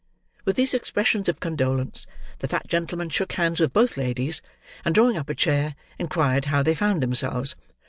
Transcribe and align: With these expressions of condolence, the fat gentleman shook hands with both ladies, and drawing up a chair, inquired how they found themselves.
With 0.45 0.55
these 0.55 0.73
expressions 0.73 1.29
of 1.29 1.39
condolence, 1.39 2.07
the 2.39 2.47
fat 2.47 2.65
gentleman 2.65 3.09
shook 3.09 3.33
hands 3.33 3.59
with 3.59 3.71
both 3.71 3.97
ladies, 3.97 4.41
and 4.83 4.95
drawing 4.95 5.15
up 5.15 5.29
a 5.29 5.35
chair, 5.35 5.75
inquired 5.99 6.45
how 6.45 6.63
they 6.63 6.73
found 6.73 7.03
themselves. 7.03 7.55